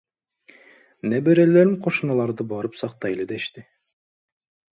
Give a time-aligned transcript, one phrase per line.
[1.11, 3.67] Неберелерим кошуналарды барып сактайлы дешти.